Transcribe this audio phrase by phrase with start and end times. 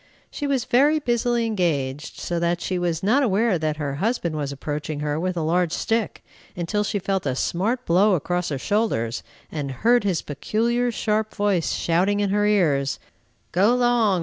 [0.31, 4.51] She was very busily engaged, so that she was not aware that her husband was
[4.51, 6.23] approaching her with a large stick,
[6.55, 11.73] until she felt a smart blow across her shoulders, and heard his peculiar, sharp voice
[11.73, 12.97] shouting in her ears,
[13.51, 14.19] "Go 'long!